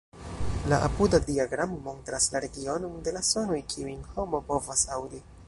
[0.71, 5.25] La apuda diagramo montras la regionon de la sonoj, kiujn homo povas aŭdi.